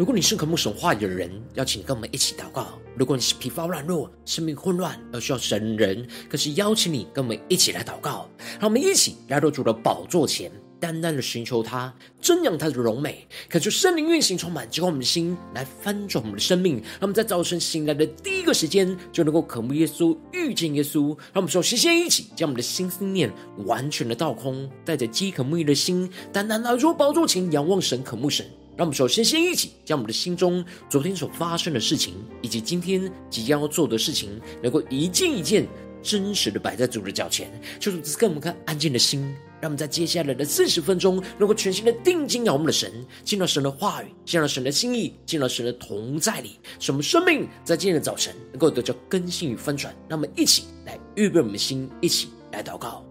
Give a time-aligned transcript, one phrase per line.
[0.00, 2.62] 如果你是渴慕神话语的人，邀请跟我们一起祷告；
[2.96, 8.26] 如果你是疲乏软弱、生命混乱而需要神人，更是邀请你跟我们一起来祷告。
[8.58, 10.50] 让我们一起来到主的宝座前，
[10.80, 16.76] 单单的寻求他，瞻仰他的荣美，恳求圣灵运行充满，激活我们的心，来翻转我们的生命。
[16.76, 21.08] 让我们在早晨醒来的第一个时间，就能够渴慕耶稣、遇见耶稣。
[21.08, 23.30] 让我们首先先一起将我们的心思念
[23.66, 28.46] 完全的倒空，带着饥渴慕义的心，单单来到宝座前，仰望神、渴慕神。
[28.80, 35.68] 让我们首先先一起将我们的心中昨天所发生的事情，以及今天即将要做的事情，能够一件一件
[36.02, 39.20] 真实的摆在主的脚前，求主赐给我们看安静的心，
[39.60, 42.90] 让我们在接下来的四十分钟，能够全心的定睛仰望我们的神，
[43.22, 49.94] 进入神的话语，进入神的心意，进入神的同在里，使我们生命在今天的早晨能够得到更新与翻转。
[50.08, 53.04] 让我们一起来预备我们的心，一起来祷告。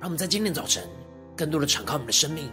[0.00, 0.82] 让我们在今天早晨，
[1.36, 2.50] 更多的敞开我们的生命，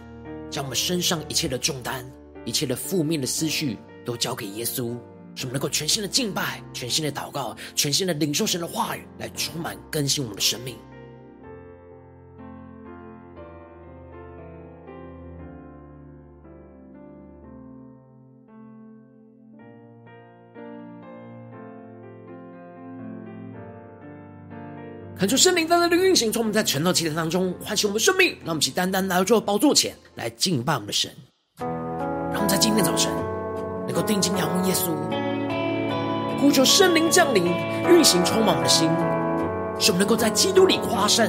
[0.50, 2.04] 将我们身上一切的重担、
[2.44, 4.94] 一切的负面的思绪，都交给耶稣，
[5.34, 10.76] 使我们能够全新的敬拜、全新的祷告、全新的领受神的话语，来充满更新我们的生命。
[25.18, 31.10] 恳求圣灵单单的运行，从我们在晨祷祈祷当中唤醒我们的生命，让我们起单单来到这宝座前来敬拜我们的神。
[31.58, 33.10] 让我们在今天早晨
[33.84, 34.92] 能够定睛仰望耶稣，
[36.40, 37.52] 呼求圣灵降临，
[37.90, 38.88] 运行充满我们的心，
[39.80, 41.28] 使我们能够在基督里夸胜，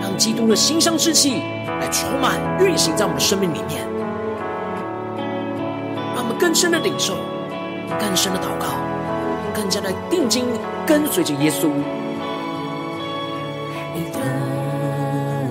[0.00, 1.42] 让基督的馨香之气
[1.80, 3.84] 来充满运行在我们的生命里面，
[6.14, 7.16] 让我们更深的领受，
[7.98, 8.78] 更深的祷告，
[9.52, 10.46] 更加的定睛
[10.86, 11.72] 跟随着耶稣。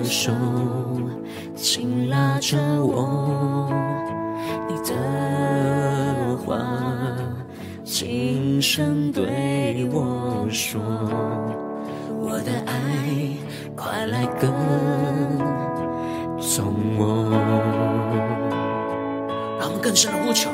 [0.08, 0.32] 手
[1.54, 3.70] 紧拉着我，
[4.66, 6.56] 你的话
[7.84, 10.80] 轻声对我说
[12.18, 12.72] ：“我的爱，
[13.76, 14.50] 快来跟
[16.40, 17.30] 从我。”
[19.60, 20.50] 让我们更深的呼求，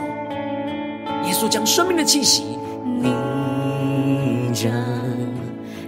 [1.26, 4.72] 耶稣将生命的气息，你将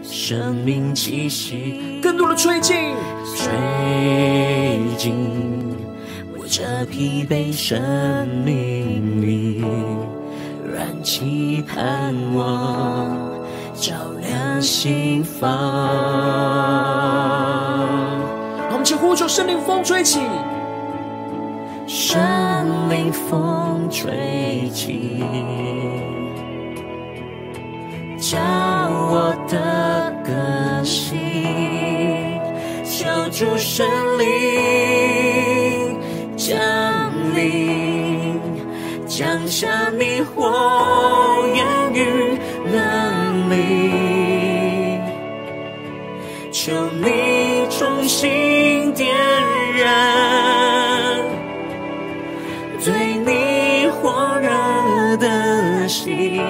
[0.02, 2.94] 生命气息更多的吹进。
[3.36, 3.46] 吹
[4.96, 5.14] 进
[6.34, 9.62] 我这疲惫生命里，
[10.74, 13.14] 燃起盼望，
[13.74, 15.50] 照亮心房。
[18.56, 20.20] 让我们请呼求圣灵风吹起，
[21.86, 22.18] 圣
[22.88, 25.22] 灵风吹起，
[28.18, 29.95] 叫我的
[33.38, 33.86] 主圣
[34.18, 34.24] 灵
[36.38, 36.56] 降
[37.34, 38.40] 临，
[39.06, 42.38] 降下你火焰与
[42.72, 44.98] 能力，
[46.50, 49.14] 求你重新点
[49.76, 51.20] 燃
[52.82, 54.48] 对你火热
[55.18, 56.40] 的心，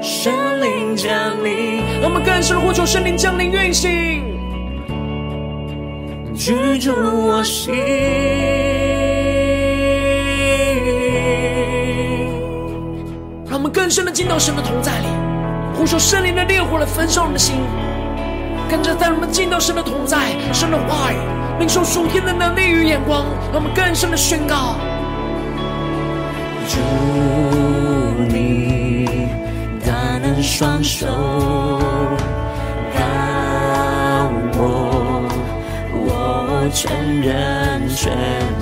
[0.00, 1.12] 圣灵降
[1.42, 1.82] 临。
[2.04, 4.15] 我们更深呼求圣灵降临运行。
[6.46, 7.74] 居住我心，
[13.48, 15.06] 让我们更深的进到神的同在里，
[15.74, 17.56] 呼求圣灵的烈火来焚烧我们的心，
[18.70, 21.16] 跟着在我们进到神的同在，神的话语，
[21.58, 24.76] 领受属天的能力与眼光，让我们更深的宣告：
[26.68, 26.78] 主，
[28.32, 29.26] 你
[29.84, 31.08] 大能双手。
[36.70, 38.12] 全人全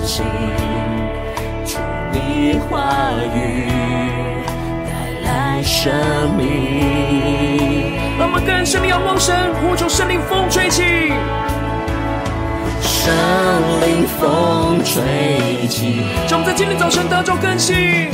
[0.05, 0.25] 心，
[1.65, 1.79] 主
[2.13, 3.69] 你话语
[4.85, 4.91] 带
[5.25, 5.93] 来生
[6.37, 7.93] 命。
[8.19, 10.83] 让我们更深的仰望神，呼求圣灵风吹起，
[12.83, 13.13] 圣
[13.81, 18.11] 灵风吹起，让我们在今天早晨得着更新，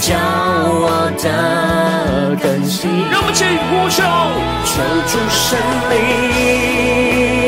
[0.00, 2.88] 叫我的更新。
[3.10, 4.02] 让我们起呼求，
[4.64, 5.58] 求主圣
[5.90, 7.45] 灵。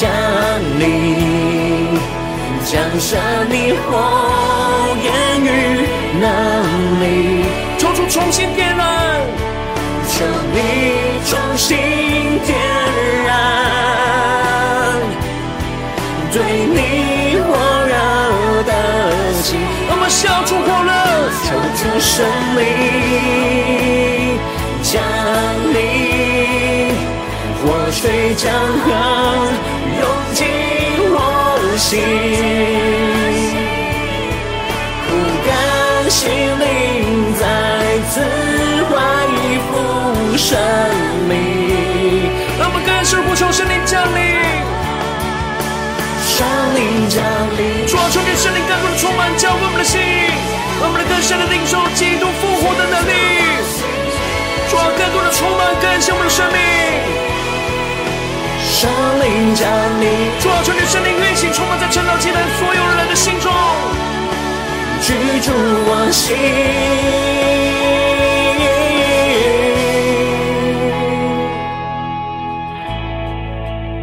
[0.00, 0.08] 降
[0.78, 2.00] 临，
[2.64, 3.18] 降下
[3.50, 3.54] 你
[3.84, 3.86] 火
[5.04, 5.06] 焰
[5.44, 5.46] 与
[6.18, 6.24] 能
[7.02, 7.04] 力，
[7.76, 8.82] 求主重新点燃，
[10.08, 10.24] 求
[10.54, 10.56] 你
[11.26, 11.76] 重新
[12.46, 12.56] 点
[13.26, 13.28] 燃，
[16.32, 16.78] 对你
[17.42, 17.48] 火
[17.86, 17.92] 热
[18.62, 18.72] 的
[19.42, 19.60] 心，
[19.90, 20.90] 我们烧出火热，
[21.44, 22.24] 求主生
[22.56, 22.58] 命，
[24.82, 24.96] 将
[25.74, 25.99] 你活
[28.00, 28.88] 水江河
[30.00, 30.48] 涌进
[31.12, 31.20] 我
[31.76, 32.00] 心，
[35.04, 35.12] 不
[35.44, 36.64] 甘心灵
[37.36, 37.44] 再
[38.08, 38.24] 次
[38.88, 38.96] 怀
[39.36, 39.36] 疑
[40.38, 40.56] 生
[41.28, 41.30] 命。
[42.58, 44.18] 让我们更深呼求圣灵降临，
[46.24, 46.40] 圣
[46.72, 47.20] 灵降
[47.52, 50.00] 临，主啊，求你圣灵更多的充满，浇灌我们的心，
[50.80, 53.12] 让我们更深的领受基督复活的能力。
[54.70, 57.29] 主啊，更多的充满，更新我们的生命。
[58.80, 59.68] 圣灵降
[60.00, 60.08] 临，
[60.40, 63.52] 主啊，求你圣灵运行，充满在晨祷祭坛所有人的心中，
[65.02, 65.12] 居
[65.42, 66.34] 住我心。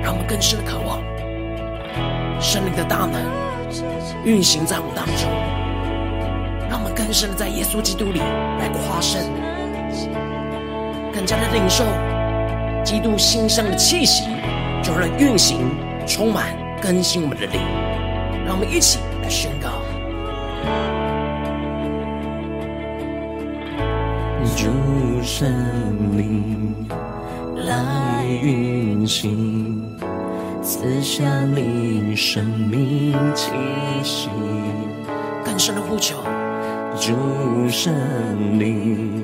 [0.03, 1.01] 让我们更深的渴望
[2.39, 3.19] 圣灵的大能
[4.24, 5.27] 运行在我们当中，
[6.69, 8.19] 让我们更深的在耶稣基督里
[8.59, 9.24] 来夸胜，
[11.12, 11.83] 更加的领受
[12.83, 14.25] 基督新生的气息，
[14.88, 15.69] 就让运行
[16.07, 17.60] 充满更新我们的灵，
[18.45, 19.68] 让我们一起来宣告。
[24.56, 24.72] 主
[25.22, 25.51] 圣
[26.18, 26.88] 灵
[27.66, 29.84] 来运行，
[30.63, 33.51] 赐下你生命气
[34.01, 34.30] 息。
[35.44, 36.16] 更深的呼求，
[36.98, 37.94] 主圣
[38.57, 39.22] 灵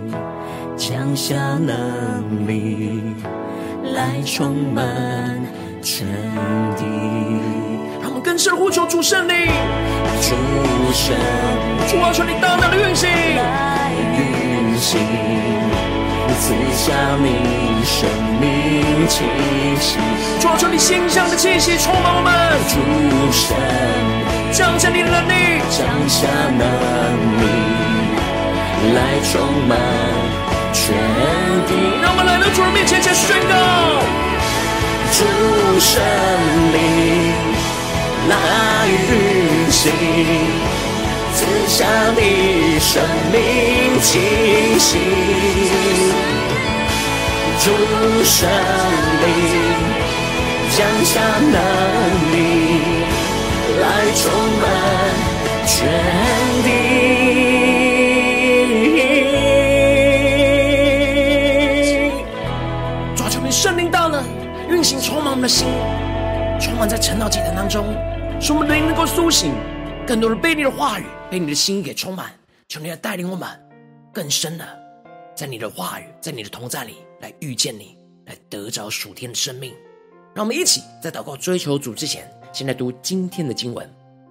[0.75, 3.01] 降下能力，
[3.95, 4.83] 来充满
[5.83, 6.07] 全
[6.77, 6.83] 地。
[8.01, 9.35] 让我们更深呼求主圣灵，
[10.21, 10.35] 主
[10.93, 11.13] 圣，
[11.87, 13.09] 主啊，求你大大的运行。
[14.15, 14.99] 运行，
[16.39, 18.09] 赐下你生
[18.39, 19.23] 命气
[19.79, 19.97] 息，
[20.39, 22.31] 主啊，求你馨香的气息充满我们，
[22.67, 22.79] 主
[23.31, 23.55] 神
[24.51, 26.27] 降下你的能力，降下
[26.57, 26.63] 能
[27.39, 27.43] 力，
[28.95, 29.77] 来充满
[30.71, 30.95] 全
[31.67, 31.71] 地。
[32.01, 33.53] 让我们来到主人面前，前宣告：
[35.15, 35.19] 主
[35.79, 36.01] 圣
[36.73, 36.77] 灵
[38.29, 38.31] 来
[39.09, 39.81] 运行。
[41.35, 43.01] 赐下你生
[43.31, 43.37] 命
[44.01, 44.19] 气
[44.79, 44.97] 息，
[47.59, 47.65] 主
[48.23, 48.49] 圣
[49.21, 49.27] 灵
[50.75, 51.11] 降下
[51.51, 51.55] 能
[52.31, 52.35] 力，
[53.81, 53.83] 来
[54.15, 54.21] 充
[54.61, 54.63] 满
[55.67, 55.71] 全
[56.63, 56.92] 地。
[65.43, 65.67] 们的心，
[66.57, 67.83] 充满在晨祷祭坛当中，
[68.39, 69.53] 使我们灵能够苏醒。
[70.07, 72.31] 更多的被你的话语，被你的心给充满，
[72.69, 73.49] 求你来带领我们
[74.13, 74.65] 更深的，
[75.35, 79.73] 在你的话语，在你的同在里来遇见你，来得着属天的生命。
[80.33, 83.85] 让我们一起在祷告追求主之前，先来读今天的经文。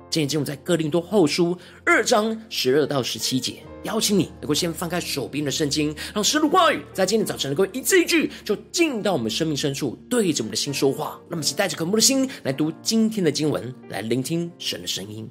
[0.08, 1.54] 今天经文在哥林多后书
[1.84, 3.56] 二章十二到十七节。
[3.84, 11.20] 邀请你能够先翻开手边的圣经，让神的话语在今天早晨能够一字一句就进到我们生命深处，对着我们的心说话。
[11.28, 15.30] 那么，请带着渴慕的心来读今天的经文，来聆听神的声音。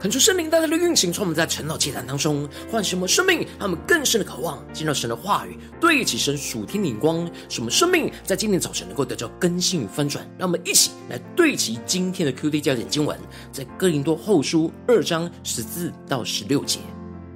[0.00, 10.26] 恳求圣灵大大的运行，从我们在晨祷祭坛当中唤醒我们生命，让我们更深的渴望见到神的话语，对齐神属天的光，使我们生命在今天早晨能够得到更新与翻转。
[10.38, 13.14] 让我们一起来对齐今天的 QD 焦点经文，
[13.52, 16.78] 在哥林多后书二章十四到十六节。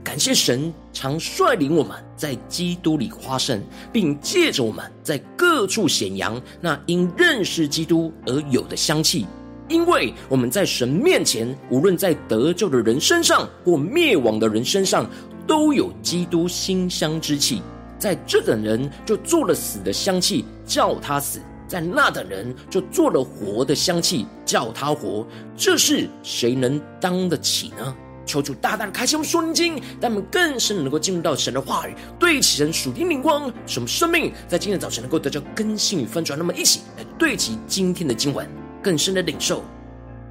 [0.02, 9.26] 感谢神常率领我们在基督里夸胜，并借着我们在各处显扬那因认识基督而有的香气。
[9.68, 15.08] 因为我们在神面前，无论在得救的人身上或灭亡的人身上，
[15.46, 17.62] 都有基督馨香之气。
[17.98, 25.26] 在这等人就做了死的香气，叫他死；在那等人就做了活的香气，叫他活。
[25.56, 27.96] 这是谁能当得起呢？
[28.26, 36.38] 求主大大开启我们属灵经，让我们更深能够进入到神的话语，对齐神属天灵光，使我们生命在今天早晨能够得到更新与翻转。
[36.38, 38.46] 那么，一起来对齐今天的经文。
[38.84, 39.64] 更深的领受，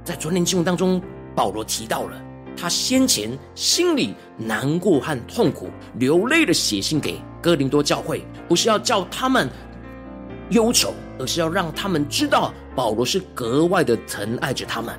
[0.04, 1.02] 在昨天经文当中，
[1.34, 2.12] 保罗提到了
[2.56, 5.68] 他先前心里难过和痛苦，
[5.98, 9.50] 流泪的写信给哥林多教会，不是要叫他们
[10.50, 14.94] 忧愁，而是要让他们知道保罗是格外的疼爱着他们。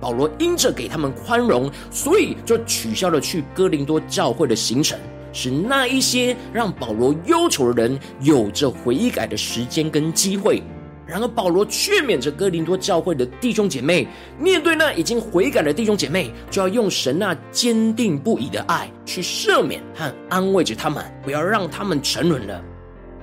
[0.00, 4.98] 保罗因着给他们宽容，所以就取消了去哥林多教会的行程，
[5.32, 10.60] 使那一些让保罗忧愁的人有着悔改的时间跟机会。
[11.06, 14.08] 然而，保罗劝勉着哥林多教会的弟兄姐妹，
[14.40, 22.60] 面对那已经悔改的弟兄姐妹，就要用神那坚定不移的爱去赦免和安慰着他们，不要让他们沉沦了。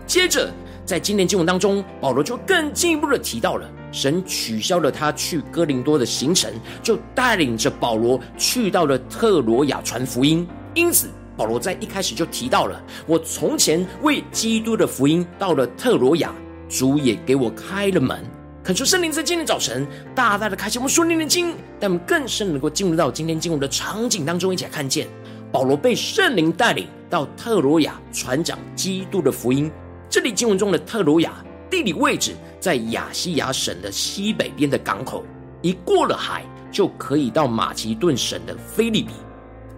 [0.07, 0.49] 接着，
[0.85, 6.49] 在今天经文当中，保罗就更进一步的提到了，神取消了他去哥林多的行程，
[6.81, 10.47] 就带领着保罗去到了特罗亚传福音。
[10.73, 16.33] 因此，保罗在一开始就提到了，我从前为基督的福音到了特罗亚。
[16.69, 18.23] 主也给我开了门，
[18.63, 25.07] 恳求圣灵在今天早晨大大的开启我们属灵的经，但我们更深能够进入到今天经文的场景当中，一起来看见
[25.51, 29.71] 保罗被圣灵带领到特罗亚传讲基督的福音。
[30.09, 31.33] 这里经文中的特罗亚
[31.69, 35.23] 地理位置在亚细亚省的西北边的港口，
[35.61, 39.11] 一过了海就可以到马其顿省的腓利比。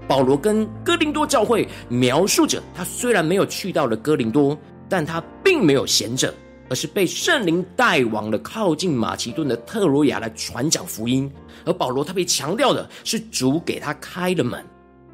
[0.07, 6.33] 保罗跟哥林多教会描述着，他虽然没有去到了哥林多，但他并没有闲着。
[6.69, 11.31] 而是被圣灵带往了靠近马其顿的特罗亚来传讲福音，
[11.65, 14.63] 而保罗特别强调的是主给他开的门，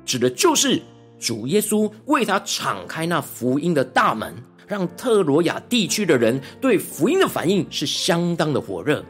[0.05, 0.81] 指的就是
[1.20, 4.34] 主耶稣为他敞开那福音的大门，
[4.67, 9.03] 让特罗亚地区的人对福音的反应是相当的火热。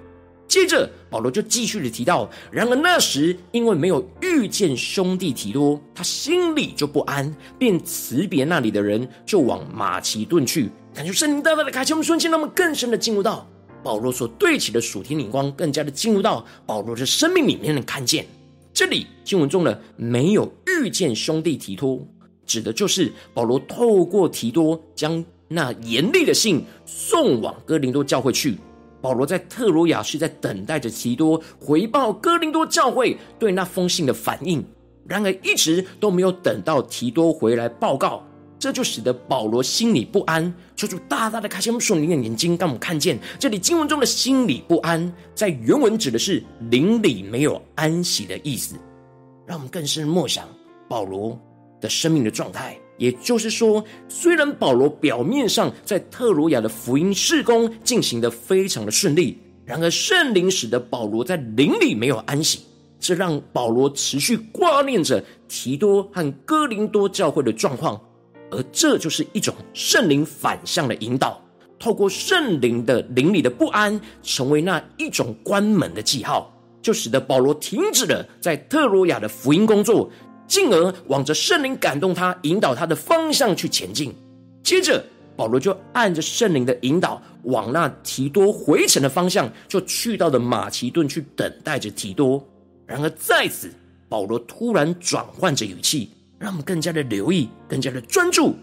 [0.48, 10.69] 接着保罗就继续的提到，然而那时因为没有遇见兄弟提多，他心里就不安，便辞别那里的人，就往马其顿去。
[10.93, 13.48] 感谢圣灵大大的开启我们瞬间，让我们更深的进入到
[13.81, 18.25] 保罗所对齐的属天灵光，更加的进入到保罗的生命里面，能看见
[18.74, 22.05] 这里经文中的没有遇见兄弟提多，
[22.45, 28.57] 指的就是保罗透过提多将那严厉的信送往哥林多教会去。
[29.01, 34.63] 保罗在特罗亚是在等待着提多回报哥林多教会对那封信的反应，
[35.07, 38.24] 然而一直都没有等到提多回来报告。
[38.62, 48.75] 这就使得保罗心里不安，求主大大的开心我们属灵的眼睛，让我们看见这里经文中的心里不安，在原文指的是灵里没有安息的意思。
[49.48, 50.48] 让我们更深默想
[50.88, 51.36] 保罗
[51.82, 62.60] 的生命的状态，也就是说，虽然保罗表面上在特罗亚的福音事工进行得非常的顺利，然而圣灵使得保罗在灵里没有安息，
[63.00, 68.00] 这让保罗持续挂念着提多和哥林多教会的状况。
[68.51, 71.41] 而这就是一种圣灵反向的引导，
[71.79, 80.12] 透过圣灵的灵里的不安，成为那一种关门的记号，就使得保罗停止了在特罗亚的福音工作，
[80.48, 84.13] 进而往着圣灵感动他、引导他的方向去前进。
[84.62, 85.03] 接着，
[85.36, 92.46] 保罗就按着圣灵的引导，往那提多回程的方向，就去到了马其顿去等待着提多。
[92.86, 93.72] 然而在此，
[94.10, 96.12] 保罗突然转换着语气。
[96.41, 98.55] 让我们更加的留意，更加的专注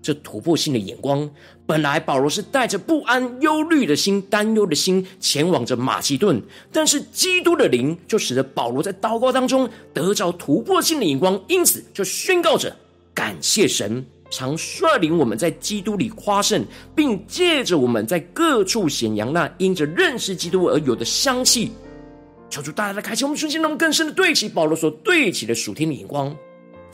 [0.00, 1.28] 这突破性的眼光。
[1.66, 6.40] 本来保罗是带着不安、忧虑的心、担忧的心前往着马其顿，
[6.72, 12.74] 但是基督的灵就使得保罗在祷告当中得着突破性的眼光，因此就宣告着：
[13.12, 16.64] 感谢神常率领我们在基督里夸胜，
[16.94, 21.72] 并借着我们在各处显扬那因着认识基督而有的香气。
[22.48, 26.34] 求主大大的开启我们瞬间，能更深的对齐保罗所对齐的属天的眼光。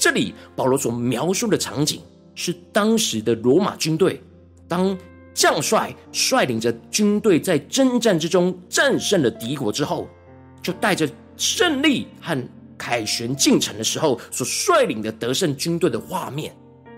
[0.03, 2.01] 这里保罗所描述的场景
[2.35, 4.21] 是当时的罗马军队，
[4.67, 4.99] 当
[5.33, 10.09] 将帅率领着军队在征战之中战胜了敌国之后，
[10.61, 12.37] 就带着胜利和
[12.77, 16.53] 凯旋进城的时候所率领的得胜军队的画面，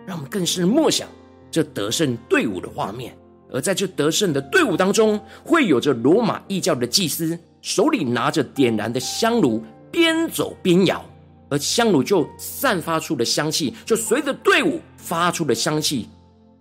[0.06, 1.06] 让我们更是默想
[1.50, 3.14] 这得胜队伍的画面。
[3.52, 11.04] 而在这得胜的队伍当中，会有着罗马异教的祭司，手里拿着点燃的香炉，边走边摇，
[11.48, 16.08] 而香炉就散发出的香气，就随着队伍发出的香气，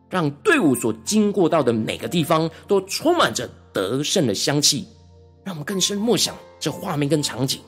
[0.10, 4.88] 让队伍所经过到的每个地方都充满着得胜的香气，
[5.44, 7.60] 让我们更深默想这画面跟场景。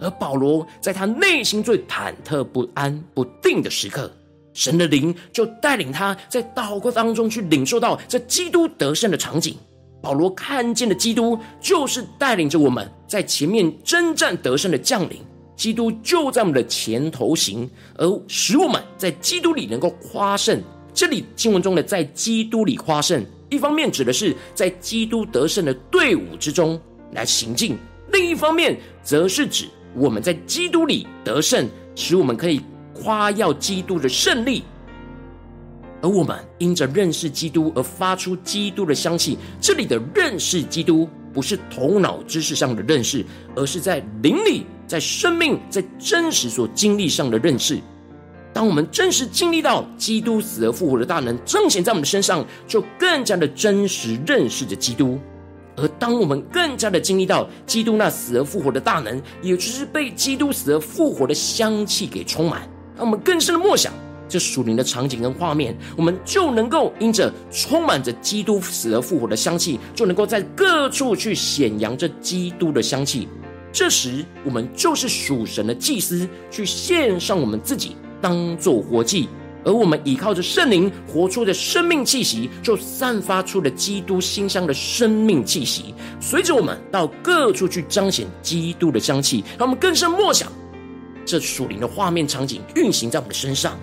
[0.00, 4.10] 而保罗在他内心最忐忑不安、不定的时刻，
[4.52, 9.56] 神的灵就带领他在祷告当中去领受到这基督得胜的场景。
[10.02, 15.24] 保罗看见的基督，就是带领着我们在前面征战得胜的将领。
[15.56, 20.62] 基督就在我们的前头行，而使我们在基督里能够夸胜。
[20.92, 26.80] 这里经文中的在基督里夸胜，一方面指的是在基督得胜的队伍之中
[27.12, 27.76] 来行进，
[28.12, 32.60] 另一方面则是指我们在基督里得胜，使我们可以
[32.94, 34.62] 夸耀基督的胜利。
[36.00, 39.38] 而我们因着认识基督而发出基督的香气。
[39.58, 43.24] 这里的认识基督，不是头脑知识上的认识，
[43.56, 47.78] 而是在灵里、在生命、在真实所经历上的认识。
[48.52, 55.18] 当我们真实经历到基督死而复活的大能彰显在我们的身上，就更加的真实认识着基督。
[55.76, 62.60] 而当我们更加的经历到基督那死而复活的大能，也就是被基督死而复活的香气给充满，
[62.96, 63.92] 让我们更深的默想。
[64.28, 73.28] 这属灵的场景跟画面，我们就能够因着充满着基督死而复活的香气，就能够在各处去显扬这基督的香气。
[73.74, 79.28] 这时，我们就是属神的祭司，去献上我们自己，当做活祭。
[79.64, 90.52] 而我们依靠着圣灵活出的生命气息，就散发出了基督馨香的生命气息，随着我们到各处去彰显基督的香气，让我们更深默想
[91.26, 93.76] 这属灵的画面场景运行在我们的身上。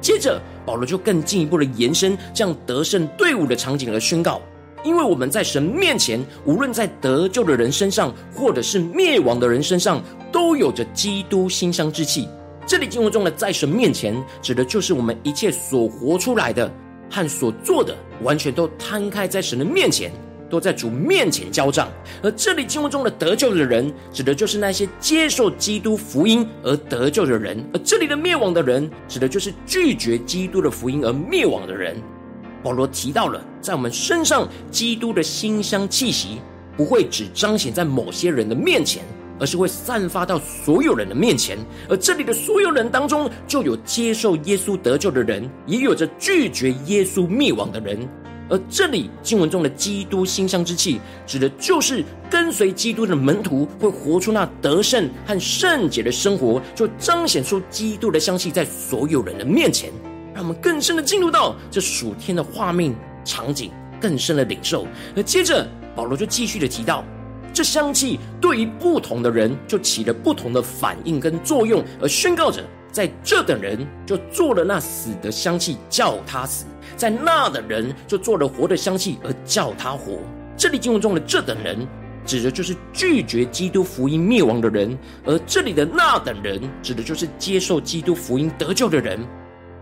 [0.00, 4.42] 接着，保罗就更进一步的延伸这样得胜队伍的场景而宣告：
[4.86, 12.28] 因为我们在神面前，无论在得救的人身上，或者是灭亡的人身上，都有着基督馨香之气。
[12.64, 16.72] 这里经文中的“在神面前”，指的就是我们一切所活出来的
[17.10, 20.12] 和所做的，完全都摊开在神的面前。
[20.48, 21.88] 都在主面前交账，
[22.22, 32.00] 而这里经文中的得救的人，指的就是那些接受基督福音而得救的人；而这里的灭亡的人，指的就是拒绝基督的福音而灭亡的人。
[32.66, 36.40] 保罗提到了，在我们身上基督的馨香气息，
[36.76, 39.04] 不会只彰显在某些人的面前，
[39.38, 41.56] 而是会散发到所有人的面前。
[41.88, 47.96] 而这里的所有人当中，就有接受耶稣得救的人，也有着拒绝耶稣灭亡的人。
[48.48, 59.92] 而这里经文中的基督馨香之气，指的就是跟随基督的门徒会活出那得胜和圣洁的生活，就彰显出基督的香气在所有人的面前，
[60.36, 62.94] 让我们更深的进入到这属天的画面
[63.24, 64.86] 场景，更深的领受。
[65.16, 67.02] 而接着保罗就继续的提到，
[67.54, 76.66] 这香气对于不同的人就起了不同的反应跟作用，而宣告着，在这等人就做了那死的香气，叫他死。
[76.98, 80.18] 在那的人就做了活的香气，而叫他活。
[80.54, 81.88] 这里经文中的这等人，
[82.26, 84.94] 指的就是拒绝基督福音灭亡的人；
[85.24, 89.18] 而这里的那等人，指的就是接受基督福音得救的人。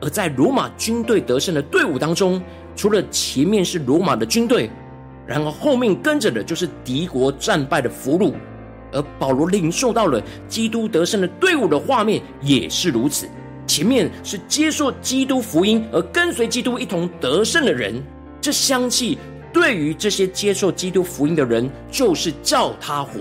[0.00, 2.42] 而在罗马军队得胜的队伍当中，
[2.76, 4.70] 除了前面是罗马的军队，
[5.26, 8.34] 然后后面跟着的就是敌国战败的俘虏。
[8.92, 13.28] 而保罗领受到了基督得胜的队伍的画面，也是如此。
[13.66, 18.00] 前面是接受基督福音而跟随基督一同得胜的人，
[18.40, 19.18] 这香气
[19.52, 23.18] 对于这些接受基督福音的人，就是叫他活。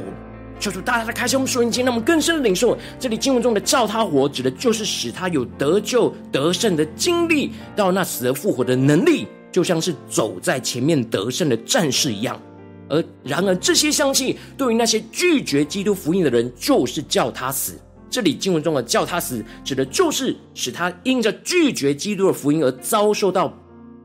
[0.63, 12.41] 求主大家的开箱，我们属灵经，让我们更深的领受这里经文中的“叫他活”，指的就是使他有得救得胜的经历，到那死而复活的能力，就像是走在前面得胜的战士一样。
[12.87, 17.77] 而然而，这些香气对于那些拒绝基督福音的人，就是叫他死。
[18.09, 23.53] 这里经文中的“叫他死”，指的就是使他因着拒绝基督的福音而遭受到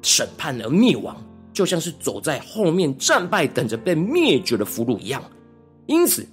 [0.03, 1.17] 审判而灭亡，
[1.53, 5.23] 就像是走在后面战败、等着被灭绝的俘虏一样。
[5.87, 6.27] 因此，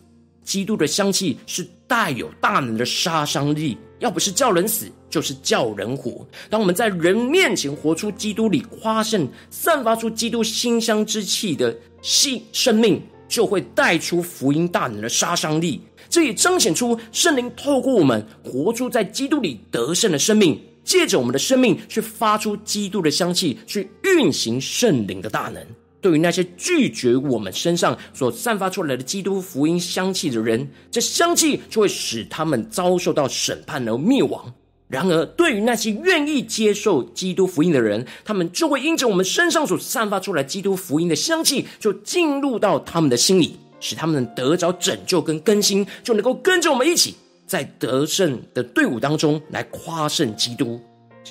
[0.46, 6.26] 基督的香气是带有大能的杀伤力，要不是叫人死，就是叫人活。
[6.50, 15.82] 当我们在人面前活出基督里夸胜、散发出基督馨香之气的性生命，就会带出福音大能的杀伤力。
[16.08, 25.66] 这也彰显出圣灵透过我们活出在基督里得胜的生命，借着我们的生命去发出基督的香气，去运行圣灵的大能。
[26.06, 34.54] 对于那些拒绝我们身上所散发出来的基督福音香气的人，这香气就会使他们遭受到审判而灭亡。
[34.88, 47.16] 然而，对于那些愿意接受基督福音的人，他们就会因着我们身上所散发出来基督福音的香气，就进入到他们的心里，使他们得着拯救跟更新，就能够跟着我们一起
[47.48, 50.80] 在得胜的队伍当中来夸胜基督，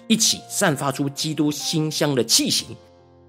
[0.09, 2.77] 一起散发出基督馨香的气息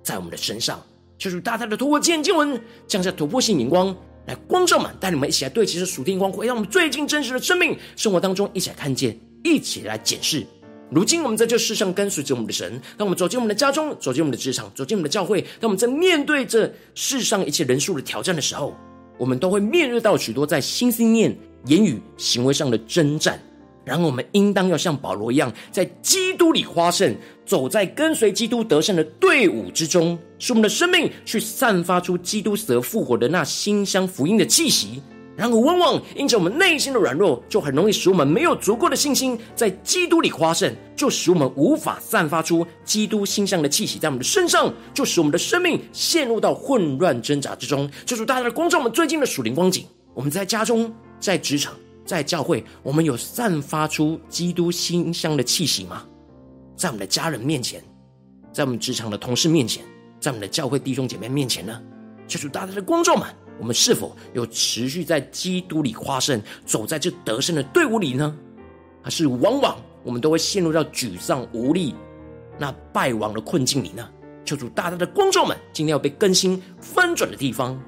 [0.01, 0.81] 在我们的身上。
[1.17, 3.95] 就是大大的透过今天经文降下突破性眼光，
[4.27, 9.17] 来光照满，带你们一起来对齐这属天光，回到我们最近真实的生命生活当中，一起来看见。
[9.47, 10.43] 一起来检视，
[10.89, 18.75] 如今我们在这世上跟随着我们的神，当我们走进我们的家中，走进我们的职场，走进我们的教会，当我们在面对这世上一切人数的挑战的时候，
[19.19, 23.39] 我们都会面对到许多在心思念、言语、行为上的征战。
[23.85, 35.01] 然后我们应当要像保罗一样，在基督里花胜，走在跟随基督得胜的队伍之中，使我们的生命去散发出基督死而复活的那馨香福音的气息。
[35.37, 47.91] 然而，往往因着我们内心的软弱，就很容易使我们没有足够的信心，在基督里夸胜，就使我们无法散发出基督馨香的气息在我们的身上，就使我们的生命陷入到混乱挣扎之中。
[48.05, 49.85] 这是大家的光照，我们最近的属灵光景。
[50.13, 51.73] 我们在家中、在职场、
[52.05, 56.05] 在教会，我们有散发出基督馨香的气息吗？
[56.77, 57.83] 在我们的家人面前，
[58.53, 59.83] 在我们职场的同事面前，
[60.19, 61.81] 在我们的教会弟兄姐妹面前呢？
[62.27, 63.27] 这是大大的光照们。
[63.57, 68.35] 我们是否有持续在基督里夸胜，走在这得胜的队伍里呢？
[69.01, 71.95] 还是往往我们都会陷入到沮丧无力、
[72.59, 74.09] 那败亡的困境里呢？
[74.43, 77.81] 求主大大的光照们，今天要被更新翻转的地方。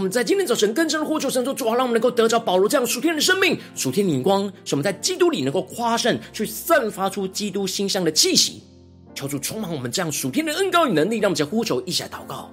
[0.00, 8.62] 我们在今天早晨更深的呼求神说：主啊，让我们能够得着保罗这样属天的生命、属天的眼光，使我们在基督里能够夸胜，去散发出基督馨香的气息。
[9.14, 12.50] 求主充满我们这样属天的恩膏与能力，让我们在呼求一起来祷告。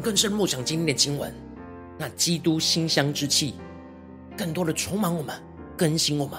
[0.00, 1.32] 更深默想今天的经文，
[1.98, 3.54] 那基督馨香之气，
[4.36, 5.34] 更多的充满我们，
[5.76, 6.38] 更新我们。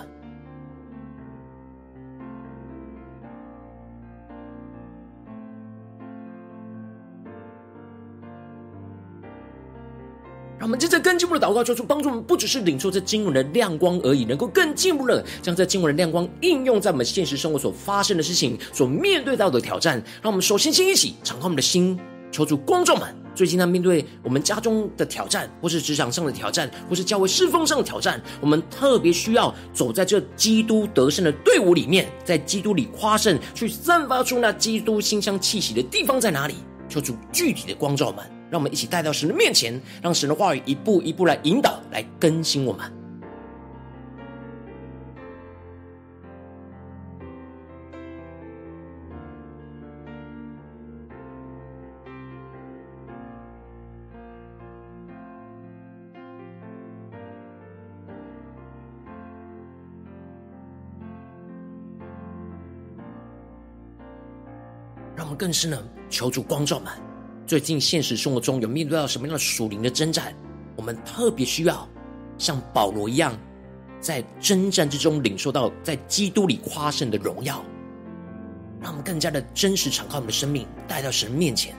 [10.57, 20.01] 让我们接着更进一步的祷告，求主帮助我们，不只是领受这经文的亮光而已，能够更进一步的将这经文的亮光应用在我们现实生活所发生的事情、所面对到的挑战。
[20.21, 21.99] 让我们首先先一起敞开我们的心，
[22.31, 23.20] 求主光照们。
[23.41, 36.53] 最近，呢面对我们家中的挑战，或是职场上的挑战，或是教会侍奉上的挑战，我们特别需要走在这基督得胜的队伍里面，在基督里夸胜，去散发出那基督馨香气息的地方在哪里？
[36.87, 43.00] 求主具体的光照们，让我们一起带到神的面前，让神的话语一步一步来引导，来更新我们。
[65.31, 66.91] 们更是呢求主光照们，
[67.47, 70.35] 最近现实生活中有面对到什么样的属灵的征战？
[70.75, 71.87] 我们特别需要
[72.37, 73.33] 像保罗一样，
[74.01, 77.63] 在征战之中领受到在基督里夸胜的荣耀，
[78.81, 81.73] 让我们更加的真实敞开我们的生命，带到神面前。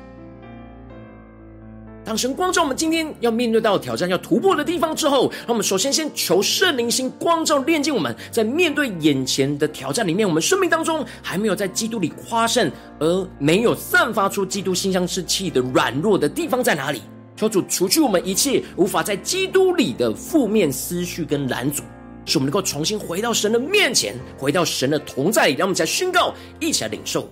[2.13, 17.01] 当神光照我们今天要面对到挑战、要突破的地方之后，让我们首先先求圣灵心光照、炼净我们，在面对眼前的挑战里面，我们生命当中还没有在基督里夸胜，而没有散发出基督馨香之气的软弱的地方在哪里？
[17.35, 21.83] 求主除去我们一切无法在基督里的负面思绪跟拦阻，
[22.27, 27.27] 使我们能够重新回到神的面前，回到神的同在里，让我们再宣告，一起来领受。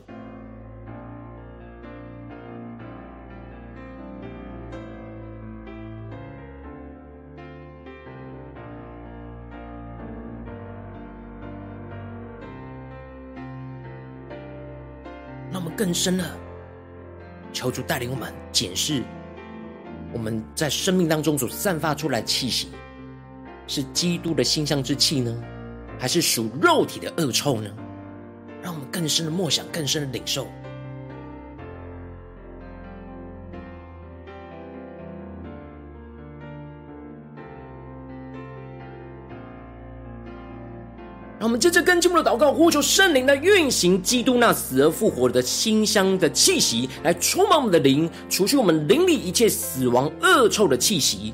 [15.80, 16.36] 更深了
[17.54, 19.02] 求主带领我们检视
[20.12, 22.68] 我们在生命当中所散发出来气息，
[23.66, 25.34] 是基督的馨香之气呢，
[25.98, 27.70] 还是属肉体的恶臭呢？
[28.60, 30.46] 让我们更深的默想，更深的领受。
[41.40, 51.32] 让我们接着跟进一步的祷告，呼求圣灵来运行基督那死而复活的馨香的气息，来充满我们的灵，除去我们灵里一切死亡恶臭的气息，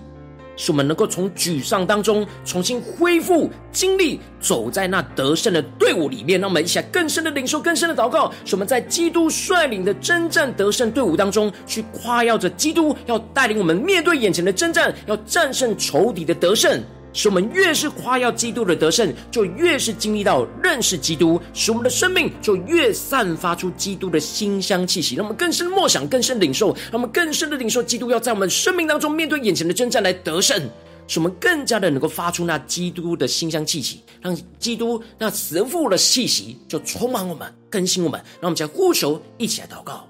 [0.57, 6.41] 使我们能够从沮丧当中重新恢复精力，走在那得胜的队伍里面。
[6.41, 16.81] 让我们一起来更深的领受，更深的祷告，使我们在基督率领的征战得胜队伍当中，去夸耀着基督要带领我们面对眼前的征战，要战胜仇敌的得胜。
[17.17, 25.17] 使我们越是夸耀基督的得胜，就越是经历到认识基督；使我们的生命就越散发出基督的馨香气息。
[25.17, 30.61] 让我们更深默想，更深领受；让我们更深的领受基督要在我们生命当中面对眼前的征战来得胜，
[31.09, 38.21] 使我们更加的能够发出那基督的馨香气息，让基督那慈父的气息就充满我们，更新我们。
[38.43, 40.07] 让我们将呼求一起来祷告。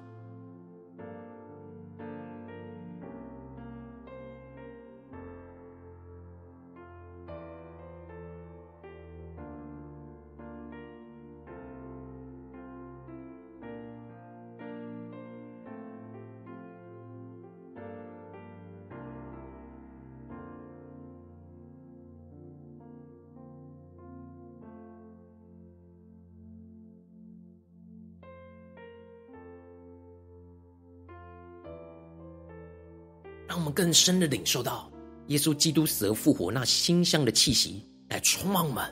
[33.57, 34.87] 让我们更深的领受到
[35.29, 38.85] 耶稣基督死而复活那馨香的气息来充满我们，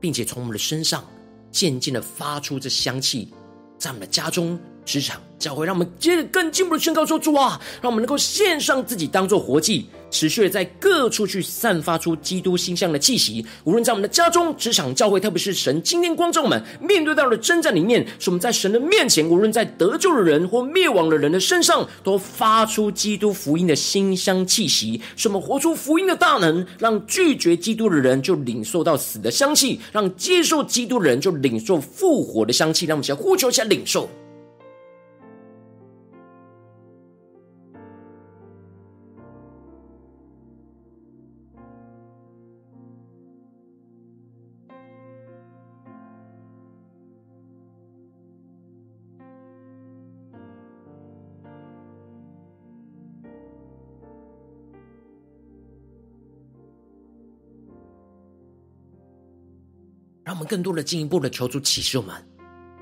[0.00, 1.04] 并且从我们的身上
[1.50, 3.28] 渐渐的发出这香气，
[3.76, 9.84] 在我们的家中、职场、教会，让我们接着更进一步的宣告说：主啊，让我们能够献上自己当做活祭。
[10.10, 34.08] 持续的在各处去散发出基督馨香的气息，无论在我们的家中、职场、教会，特别是神今天光照我们面对到的征战里面，使我们在神的面前，无论在得救的人或灭亡的人的身上，都发出基督福音的馨香气息，使我们活出福音的大能，让拒绝基督的人就领受到死的香气，让接受基督的人就领受复活的香气，让我们先呼求一下领受。
[60.50, 62.12] 更多的进一步的求主启示我们，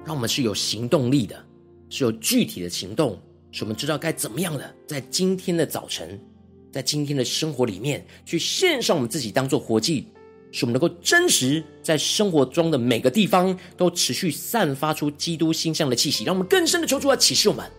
[0.02, 1.44] 让我们是有行动力的，
[1.90, 3.20] 是有具体的行动，
[3.52, 6.18] 使我们知道该怎么样的在今天的早晨，
[6.72, 10.08] 在今天的生活里面去献上我们自己当做活祭，
[10.50, 16.24] 使我们能够真实在生活中的每个地方都持续散发出基督馨香的气息。
[16.24, 17.70] 让我们更深的求主来启示我们，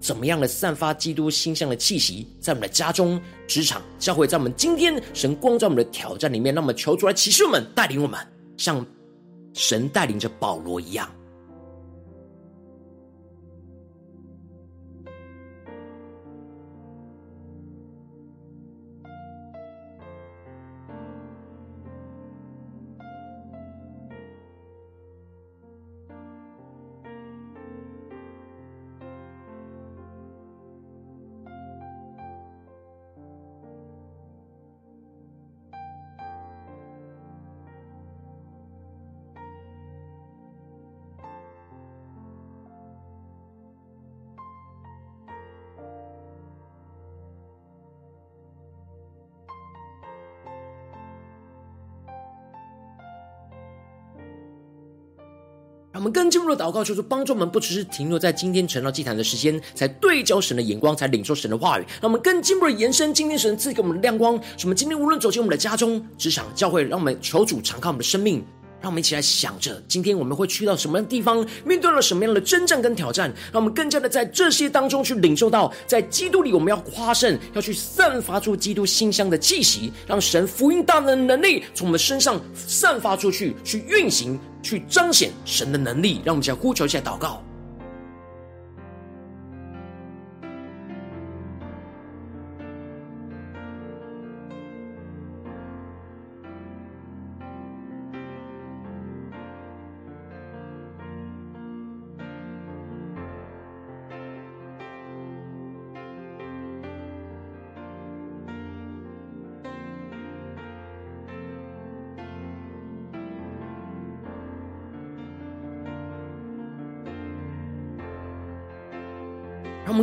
[0.00, 8.18] 怎么样的散发基督馨香的气息，在我们的家中、职场、教会，在我们今天神光照我们的挑战里面，让我们求主来启示我们，带领我们。
[8.56, 8.84] 像
[9.52, 11.08] 神带领着保罗一样。
[56.14, 61.82] 更进一步的祷告，求主帮助我们，不只是停留在今天晨祷祭坛的时间，才对焦神的眼光，才领受神的话语。
[62.00, 68.44] 让我们更进一步的延伸今天神赐给我们的亮光，什么今天无论走进我们的家中、职场、教会，让我们求主敞开我们的生命。
[68.84, 86.20] 让我们一起来想着，今天我们会去到什么样的地方，面对了什么样的征战跟挑战，让我们更加的在这些当中去领受到，在基督里我们要夸胜，要去散发出基督馨香的气息，让神福音大能的能力从我们身上散发出去，去运行，去彰显神的能力。
[86.22, 87.42] 让我们一起来呼求，一下祷告。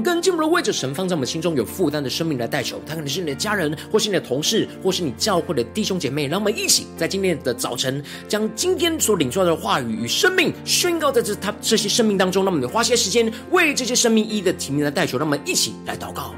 [0.01, 6.27] 们更进一步的为着神放在我们心中有负担的生命来代求，他可能是你的家人，或是你的同事，或是你教会的弟兄姐妹。
[6.27, 12.43] 让我们一起在今天的早晨，将今天所领受到的话语与生命宣告在这他这些生命当中。
[12.43, 15.17] 让我们花些时间为这些生命一一的提名来代求。
[15.17, 16.33] 让我们一起来祷告。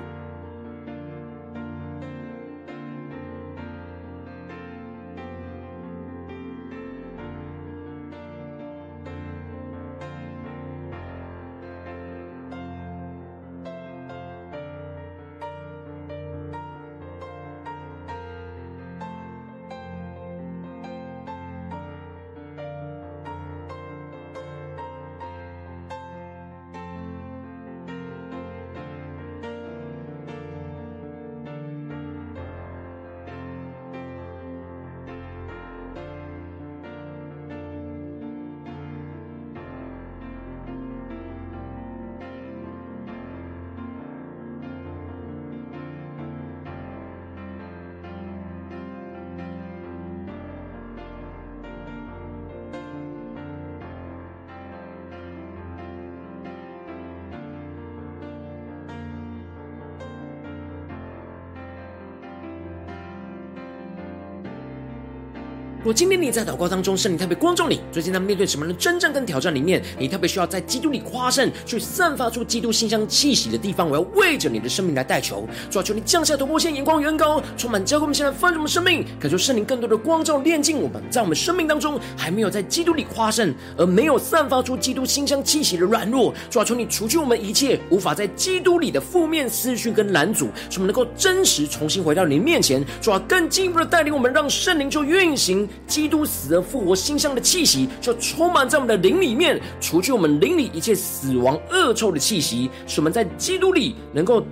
[65.84, 95.68] 如果今天你在祷告当中，圣灵特别光照你，最近在面对什么样的征战跟挑战里面，你特别需要在基督里夸胜，去散发出基督馨香气息的地方，我要为着你的生命来代求，主要求你降下突破线，眼光远高，充满教会我们现在丰盛的生命，感受圣灵更多的光照炼净我们，在我们生命当中还没有在基督里夸胜，而没有散发出基督馨香气息的软弱，主要求你除去我们一切无法在基督里的负面思绪跟拦阻，使我们能够真实重新回到你面前，主要更进一步的带领我们，让圣灵就运行。
[95.86, 104.46] 基督死而复活，馨香的气息就充满在我们的灵里面，除去我们灵里一切死亡恶臭的气息，使我们在基督里能够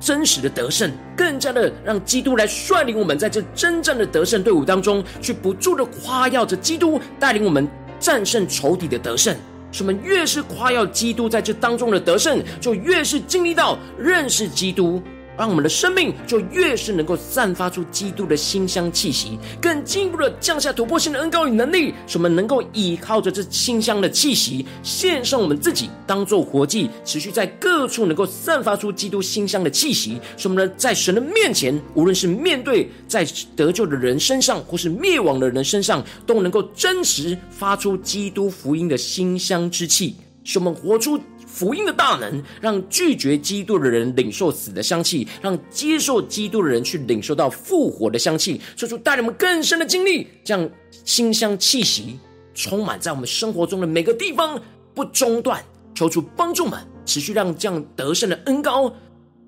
[0.00, 7.68] 真实的得胜，更加的让基督来率领我们在这真正的得胜队伍当中，去不住的夸耀着基督带领我们
[8.00, 9.36] 战胜仇敌的得胜。
[9.74, 15.02] 使我们越是夸耀基督在这当中的得胜，就越是经历到认识基督。
[15.38, 33.26] 让我们的生命就越是能够散发出基督的馨香气息，更进一步的降下突破性的恩膏与能力，使我们能够依靠着这馨香的气息，献上我们自己当做活祭，持续在各处能够散发出基督馨香的气息，使我们呢在神的面前，无论是面对在
[33.56, 41.18] 得救的人身上，或是灭亡的人身上，都能够真实发出基督福音的馨香之气，使我们活出。
[41.52, 48.58] 福音的大能，让拒绝基督的人领受死的香气，让接受基督的人去领受到复活的香气。
[48.74, 50.68] 说出带领我们更深的经历，将
[51.04, 52.18] 馨香气息
[52.54, 54.58] 充满在我们生活中的每个地方，
[54.94, 55.62] 不中断。
[55.94, 58.90] 求主帮助们，持续让这样得胜的恩膏，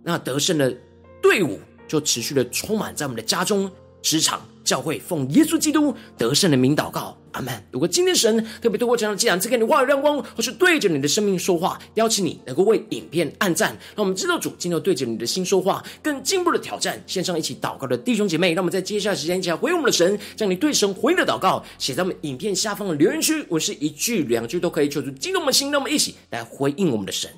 [0.02, 0.76] 那得胜的
[1.22, 3.70] 队伍就持续的充满在我们的家中、
[4.02, 4.46] 职场。
[4.64, 7.52] 教会奉耶稣基督得胜的名祷告，阿门。
[7.70, 17.02] 如果今天神特别透过这样的讲，赐给你话语亮光，或是对着你的生命说话，邀请你能够为影片按赞，让我们知道主今天对着你的心说话，更进一步的挑战。
[17.06, 27.30] 线上一起祷告的弟兄姐妹，让我们在接下来时间一起来回应我们的神，将你对神回应的祷告写在我们影片下方的留言区，我是一句两句都可以，求主激动我们的心，让我们一起来回应我们的神。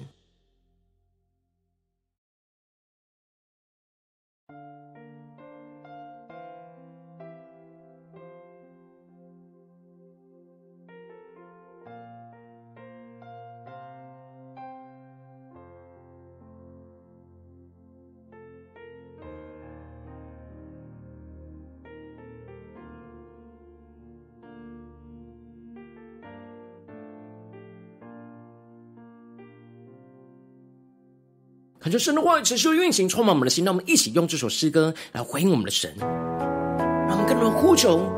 [31.86, 33.64] 感觉神的话语持续运行，充满我们的心。
[33.64, 38.10] 让我们一起用这首诗歌来回应我们的神，让我们更多呼求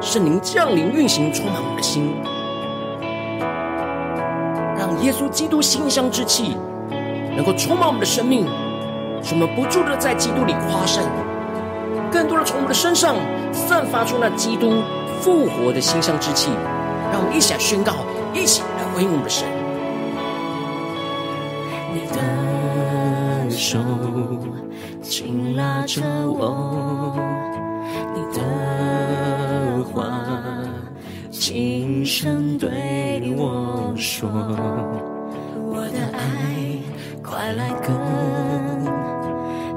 [0.00, 2.14] 圣灵降临、运行，充满我们的心，
[4.78, 6.56] 让耶稣基督馨香之气
[7.34, 8.46] 能够充满我们的生命，
[9.20, 11.02] 使我们不住的在基督里夸胜，
[12.08, 13.16] 更多的从我们的身上
[13.52, 14.80] 散发出那基督
[15.20, 16.52] 复活的馨香之气。
[17.10, 19.61] 让我们一起来宣告，一起来回应我们的神。
[23.72, 23.78] 手
[25.00, 27.16] 紧拉着我，
[28.14, 30.12] 你的话
[31.30, 34.28] 轻声对我说，
[35.56, 36.20] 我的爱
[37.22, 37.88] 快来跟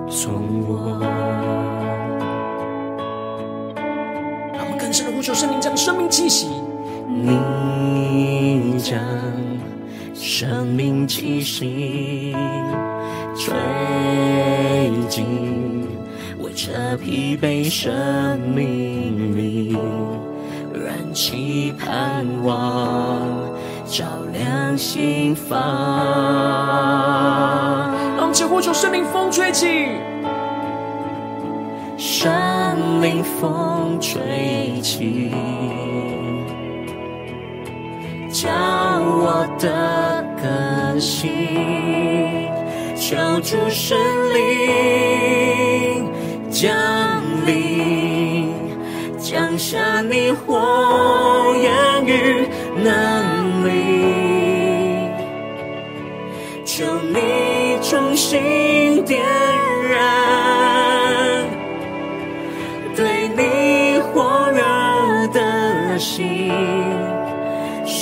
[0.10, 1.00] 从我。
[4.54, 6.50] 让我们更深的呼求圣灵，将生命气息，
[7.08, 9.00] 你将
[10.16, 12.34] 生命气息
[13.38, 13.54] 吹
[15.10, 15.26] 进，
[16.38, 19.78] 我这疲惫生命里
[20.74, 23.20] 燃起盼望，
[23.86, 25.60] 照亮心房。
[28.18, 29.90] 让我们呼求生命风吹起，
[31.98, 32.32] 生
[33.02, 35.30] 命风吹起。
[38.46, 38.52] 叫
[39.02, 39.66] 我的
[40.40, 41.30] 更新，
[42.96, 43.98] 求主圣
[44.36, 46.08] 灵
[46.52, 46.72] 降
[47.48, 48.54] 临，
[49.18, 52.48] 降下你火焰与
[52.84, 53.70] 能力，
[56.64, 59.65] 求你重新点燃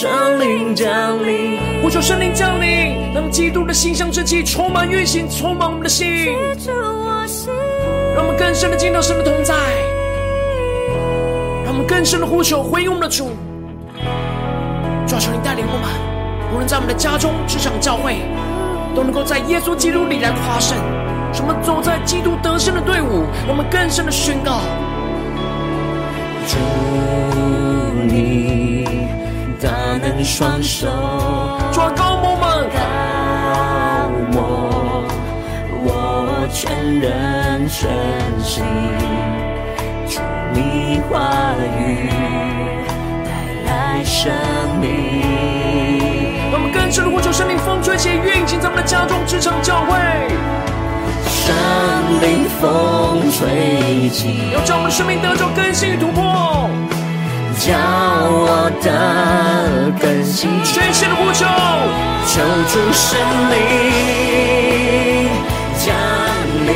[0.04, 6.26] 圣灵降临，呼求圣灵降临，让基督的心香之气充满运行，充满我们的心，
[8.14, 9.56] 让我们更深的进到神的同在，
[11.64, 13.30] 让我们更深的呼求回应我们的主。
[15.08, 15.88] 主啊，求你带领我们，
[16.52, 18.18] 无论在我们的家中、职场、教会，
[18.94, 20.78] 都能够在耶稣基督里来夸胜，
[21.40, 24.60] 我们走在基督得胜的队伍，我们更深的宣告：
[26.46, 26.58] 祝
[28.04, 28.84] 你。
[29.64, 30.90] 大能双手，
[31.72, 32.80] 抓高摩们，高
[34.34, 35.06] 摩，
[35.86, 37.90] 我全人全
[38.44, 38.62] 心，
[40.06, 40.20] 主
[40.52, 42.10] 你话语
[43.24, 43.32] 带
[43.72, 44.34] 来生
[44.82, 44.92] 命。
[46.52, 49.96] 让我们更深的呼求生命风吹起，运行在我们的家中、职场、教会。
[51.26, 51.56] 圣
[52.22, 56.70] 灵风吹起，要将我们的生命得着更新与突破。
[57.66, 58.88] 叫我的
[59.98, 61.46] 更新，全心的呼求，
[62.28, 63.18] 求主圣
[63.52, 63.56] 灵
[65.80, 65.96] 降
[66.68, 66.70] 临，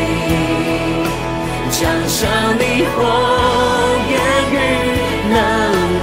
[1.69, 2.25] 降下
[2.57, 2.63] 你
[2.95, 2.97] 火
[4.07, 4.15] 焰
[4.53, 4.55] 与
[5.29, 5.35] 能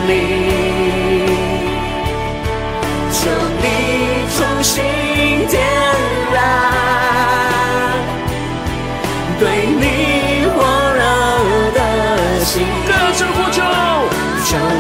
[0.07, 0.13] 力，
[3.11, 3.17] 求
[3.63, 3.65] 你
[4.37, 4.75] 重新
[5.49, 5.57] 点
[6.35, 6.37] 燃
[9.41, 10.57] 对你火
[10.93, 11.01] 热
[11.73, 11.81] 的
[12.45, 12.53] 心，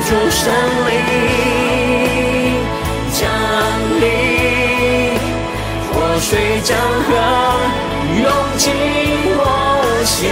[0.06, 0.52] 主圣
[0.86, 0.92] 灵
[3.10, 3.26] 降
[4.00, 4.04] 临，
[5.90, 7.08] 活水江河
[8.14, 8.22] 涌
[8.58, 8.64] 进
[9.34, 9.40] 我
[10.04, 10.28] 心，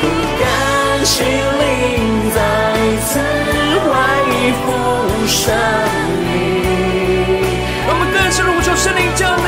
[0.00, 0.02] 不
[0.40, 0.42] 甘
[1.04, 1.14] 心
[1.60, 1.62] 灵
[2.32, 2.36] 再
[3.04, 3.20] 次
[3.84, 3.86] 恢
[4.64, 4.66] 复
[5.28, 5.44] 生
[6.24, 6.26] 命。
[7.86, 9.46] 让我们更深的呼求圣灵降临，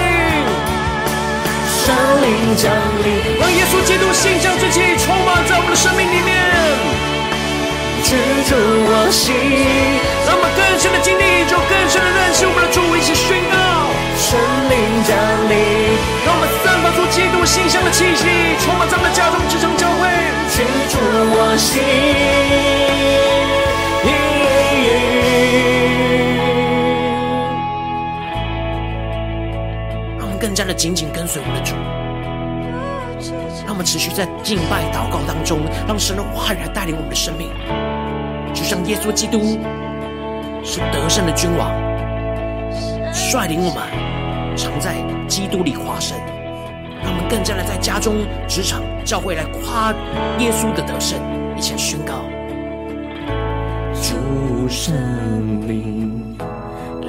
[1.67, 1.83] 圣
[2.21, 2.71] 灵降
[3.03, 3.09] 临，
[3.41, 6.54] 让耶稣基督馨香之气充满在我们的生命里面。
[8.05, 8.13] 居
[8.45, 9.33] 住我心，
[10.29, 13.57] 让我们更深的经历，就更深的认识我们的主，一起宣告。
[14.15, 14.39] 圣
[14.69, 14.77] 灵
[15.09, 15.17] 降
[15.49, 15.57] 临，
[16.25, 18.29] 让我们散发出基督馨香的气息，
[18.61, 20.05] 充满在我们的家中、职场、教会。
[20.55, 20.99] 居住
[21.35, 21.83] 我心，
[30.17, 31.75] 让我们更加的紧紧跟随我们的主，
[33.67, 37.51] 让我们持续在敬拜、祷告当中，让神的话语来带领我们的生命。
[38.65, 39.59] 就像耶稣基督
[40.65, 41.71] 是得胜的君王，
[43.13, 44.95] 率领我们常在
[45.29, 46.17] 基督里夸胜，
[47.03, 48.15] 让我们更加的在家中、
[48.49, 49.93] 职场、教会来夸
[50.39, 51.21] 耶稣的得胜，
[51.59, 52.25] 一起宣告：
[54.01, 54.95] 主圣
[55.69, 56.35] 灵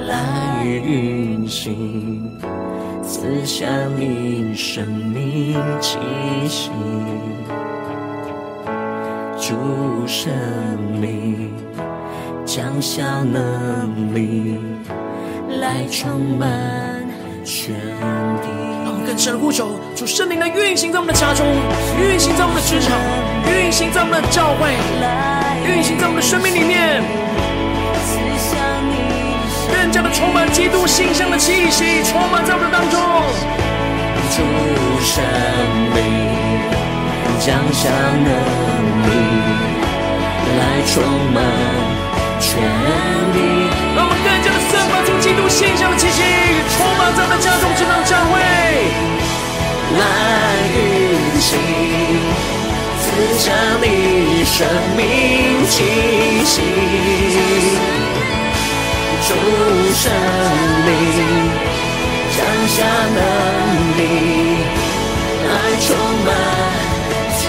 [0.06, 2.30] 来运行，
[3.02, 5.96] 赐下你生命气
[6.46, 6.70] 息。
[9.48, 9.54] 主
[10.08, 10.32] 圣
[11.00, 11.54] 灵
[12.44, 14.58] 降下能力，
[15.60, 16.50] 来充满
[17.44, 18.48] 全地。
[18.82, 21.46] 让我们更深的呼求，主圣灵来运行在我们的家中，
[21.96, 22.98] 运行在我们的职场，
[23.54, 24.74] 运行在我们的教会，
[25.70, 27.00] 运行在我们的生命里面，
[29.70, 32.98] 更加的充满基督馨香的气息，充满在我们的当中。
[34.28, 34.42] 主
[35.06, 35.22] 圣
[35.94, 36.02] 灵
[37.38, 37.88] 降下
[38.26, 38.26] 能
[38.90, 38.95] 力。
[40.58, 41.02] 来充
[41.34, 41.38] 满
[42.40, 42.60] 全
[43.32, 43.36] 地，
[43.94, 46.20] 让我们更加的散发出基督馨香的气息，
[46.76, 48.34] 充满在我们家中、职场、教会，
[49.98, 50.00] 来
[50.72, 50.76] 运
[51.40, 51.58] 行，
[53.02, 53.04] 赐
[53.38, 53.44] 下
[53.82, 53.84] 你
[54.44, 54.56] 生
[54.96, 55.00] 命
[55.68, 55.74] 气
[56.44, 56.54] 息，
[59.26, 59.28] 主
[59.92, 60.04] 圣
[60.86, 60.88] 灵
[62.32, 62.38] 降
[62.68, 62.76] 下
[63.16, 63.18] 能
[63.98, 64.00] 力，
[65.42, 65.50] 来
[65.80, 65.86] 充
[66.24, 66.28] 满
[67.38, 67.44] 全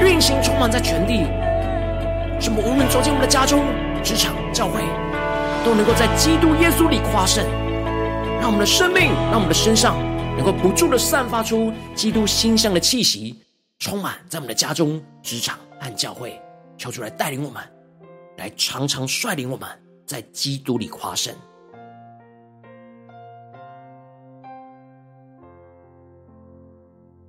[0.00, 1.24] 运行充满在全地。
[2.40, 3.64] 什么无论走进我们的家中、
[4.02, 4.80] 职场、教会，
[5.64, 7.44] 都能够在基督耶稣里夸胜，
[8.40, 9.98] 让我们的生命、让我们的身上
[10.36, 13.42] 能够不住的散发出基督馨香的气息，
[13.78, 16.40] 充满在我们的家中、职场和教会。
[16.78, 17.62] 求主来带领我们，
[18.38, 19.68] 来常常率领我们
[20.06, 21.34] 在基督里夸胜。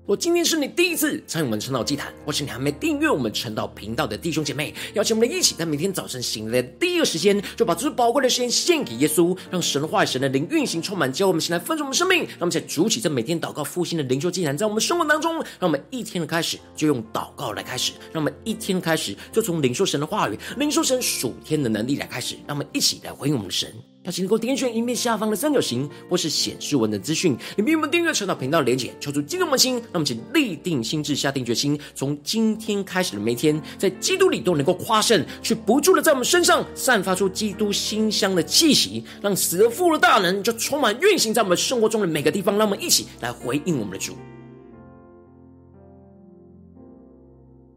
[0.08, 12.24] 我今天是你第一次参与我们晨祷祭坛，或是你还没订阅我们晨祷频道的弟兄姐妹，邀请我们一起在每天早晨醒来的第一个时间，就把这宝贵的时间献给耶稣，让神话、神的灵运行充满，教我们醒来分盛我们生命。
[12.24, 23.72] 让我们在主起这每天祷告复兴的灵修祭坛，在我们生活当中，让我们一天的开始就用祷告来开始，让我们一天的开始就从领受神的话语、领受神属天的能力来开始，让我们一起来回应我们的神。
[24.04, 44.16] 邀请能够点选影片下方的三角形，或是显示文的资讯，里面有我们订阅晨祷频道连结，求助激动我们心，让我们请立定心智，下定决心，从今天开始的每一天，在基督里都能够夸胜，去不住的在我们身上散发出基督馨香的气息，让死而复活的大能就充满运行在我们生活中的每个地方，让我们一起来回应我们的主。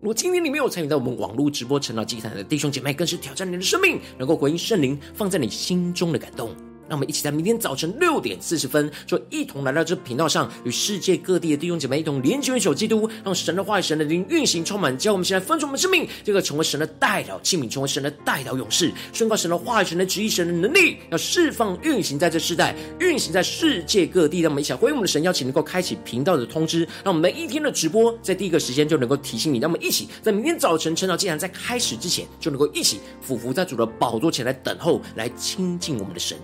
[0.04, 6.54] 如果今天你没有参与到我们网络直播晨祷祭坛的弟兄姐妹，更是挑战你的生命，能够回应圣灵放在你心中的感动。
[6.88, 24.40] 让我们一起在明天早晨六点四十分，就一同来到这频道上，与世界各地的弟兄姐妹一同连接、元首基督，让神的话语、神的灵运行充满，叫我们现在分出我们生命，这个成为神的代表器皿，成为神的代表勇士，宣告神的话语、神的旨意、神的能力，要释放、运行在这世代，运行在世界各地。
[24.40, 29.58] 让我们一起来回应我们的神，邀请能够开启频道的通知，让我们每一天的直播在第一个时间就能够提醒你。
[29.58, 36.36] 让我们一起在明天早晨晨祷祭坛在开始之前，就能够一起俯伏在主的宝座前来等候，来亲近我们的神。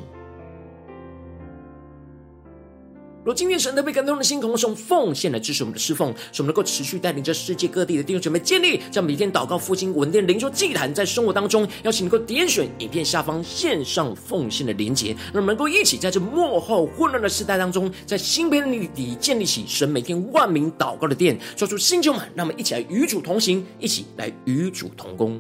[3.23, 25.39] 若今天神特别感动的心，同时用奉献来支持我们的侍奉，使我们能够持续带领着世界各地的弟兄姐妹建立这样每天祷告复兴稳定灵修祭坛，在生活当中，邀请能够点选影片下方线上奉献的连结，让我们能够一起在这幕后混乱的时代当中，在新篇里建立起神每天万名祷告的殿，抓住新旧满，让我们一起来与主同行，一起来与主同工。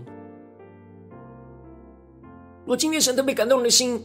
[2.67, 4.01] 若今天神特别感动的心，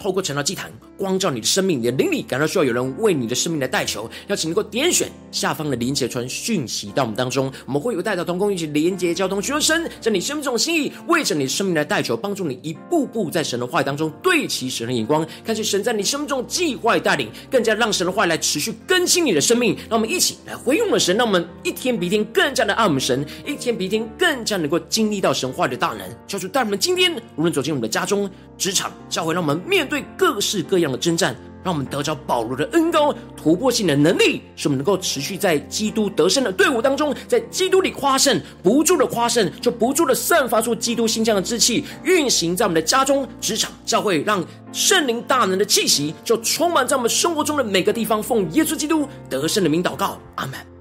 [0.00, 19.76] 透过成了祭坛光照你的生命，你的灵里感到需要有人为你的生命来代求，邀请能够点选下方的连结传讯息到我们当中，我们会有带到同工一起连结交通，寻求神在你生命中心意，为着你生命来代求，帮助你一步步在神的话语当中对齐神的眼光，看见神在你生命中计划带领，更加让神的话语来持续更新你的生命。
[19.88, 26.00] 让我们一起来回应我们神，让我们一天比一天更加的爱我们神，一天比一天更加能够经历到神话的大能。
[26.26, 48.22] 求主带我们今天无论走进我们的家中、职场、教会，让我们面对各式各样的征战，让我们得着保罗的恩膏突破性的能力，使我们能够持续在基督得胜的队伍当中，在基督里夸胜，不住的夸胜，就不住的散发出基督馨香的志气，运行在我们的家中、职场、教会，让圣灵大能的气息就充满在我们生活中的每个地方。
[48.22, 50.79] 奉耶稣基督得胜的名祷告，阿门。